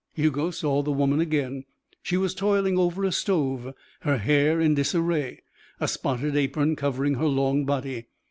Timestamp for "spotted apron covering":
5.87-7.13